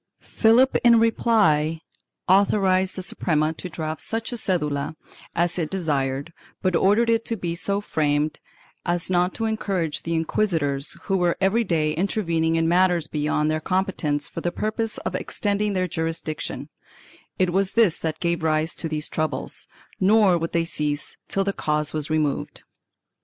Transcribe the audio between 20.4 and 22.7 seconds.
they cease till the cause was removed.